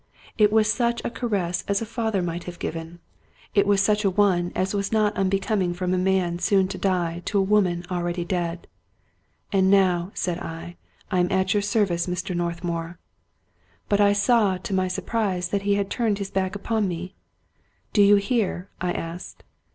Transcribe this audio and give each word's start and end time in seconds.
It 0.35 0.51
was 0.51 0.65
such 0.73 1.05
a 1.05 1.11
caress 1.11 1.63
as 1.67 1.79
a 1.79 1.85
father 1.85 2.23
might 2.23 2.45
have 2.45 2.57
given; 2.57 2.97
208 3.53 3.53
Robert 3.53 3.53
Louis 3.53 3.61
Stevenson 3.61 3.61
it 3.61 3.67
was 3.67 3.81
such 3.99 4.05
a 4.05 4.09
one 4.09 4.51
as 4.55 4.73
was 4.73 4.91
not 4.91 5.15
unbecoming 5.15 5.73
from 5.75 5.93
a 5.93 5.99
man 5.99 6.39
soon, 6.39 6.67
to 6.69 6.79
die 6.79 7.21
to 7.25 7.37
a 7.37 7.41
woman 7.43 7.85
already 7.91 8.25
dead." 8.25 8.67
And 9.53 9.69
now," 9.69 10.09
said 10.15 10.39
I," 10.39 10.77
I 11.11 11.19
am 11.19 11.31
at 11.31 11.53
your 11.53 11.61
service, 11.61 12.07
Mr. 12.07 12.35
North 12.35 12.63
mour." 12.63 12.97
But 13.89 14.01
I 14.01 14.13
saw, 14.13 14.57
to 14.57 14.73
my 14.73 14.87
surprise, 14.87 15.49
that 15.49 15.61
he 15.69 15.75
had 15.75 15.91
turned 15.91 16.17
his 16.17 16.31
back 16.31 16.55
upon 16.55 16.87
me." 16.87 17.13
Do 17.93 18.01
you 18.01 18.15
hear?" 18.15 18.69
I 18.81 18.93
asked. 18.93 19.43